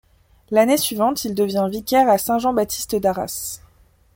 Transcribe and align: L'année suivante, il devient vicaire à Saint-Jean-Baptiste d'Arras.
L'année 0.49 0.77
suivante, 0.77 1.25
il 1.25 1.35
devient 1.35 1.67
vicaire 1.69 2.09
à 2.09 2.17
Saint-Jean-Baptiste 2.17 2.95
d'Arras. 2.95 3.59